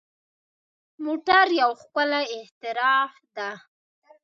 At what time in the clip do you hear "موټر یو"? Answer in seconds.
1.05-1.71